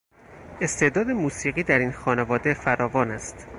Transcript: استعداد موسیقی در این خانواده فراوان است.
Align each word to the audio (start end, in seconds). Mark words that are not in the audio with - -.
استعداد 0.61 1.09
موسیقی 1.09 1.63
در 1.63 1.79
این 1.79 1.91
خانواده 1.91 2.53
فراوان 2.53 3.11
است. 3.11 3.47